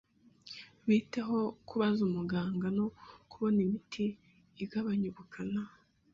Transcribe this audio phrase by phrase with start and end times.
[0.87, 2.85] Bite ho kubaza umuganga no
[3.29, 4.05] kubona imiti
[4.63, 5.63] igabanya ubukana?